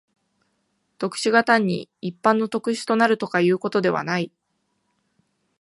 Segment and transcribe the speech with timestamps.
[0.97, 4.31] 特殊が単に一般の特殊となるとかいうことではない。